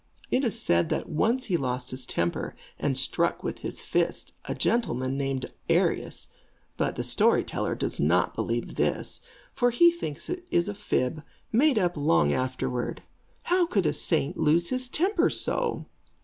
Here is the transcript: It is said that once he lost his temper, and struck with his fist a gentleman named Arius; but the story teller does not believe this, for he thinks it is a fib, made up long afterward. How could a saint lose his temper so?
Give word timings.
It 0.31 0.43
is 0.43 0.59
said 0.59 0.89
that 0.89 1.09
once 1.09 1.45
he 1.45 1.57
lost 1.57 1.91
his 1.91 2.07
temper, 2.07 2.55
and 2.79 2.97
struck 2.97 3.43
with 3.43 3.59
his 3.59 3.83
fist 3.83 4.33
a 4.45 4.55
gentleman 4.55 5.15
named 5.15 5.45
Arius; 5.69 6.27
but 6.75 6.95
the 6.95 7.03
story 7.03 7.43
teller 7.43 7.75
does 7.75 7.99
not 7.99 8.33
believe 8.33 8.77
this, 8.77 9.21
for 9.53 9.69
he 9.69 9.91
thinks 9.91 10.27
it 10.27 10.43
is 10.49 10.67
a 10.67 10.73
fib, 10.73 11.21
made 11.51 11.77
up 11.77 11.95
long 11.95 12.33
afterward. 12.33 13.03
How 13.43 13.67
could 13.67 13.85
a 13.85 13.93
saint 13.93 14.37
lose 14.37 14.69
his 14.69 14.89
temper 14.89 15.29
so? 15.29 15.85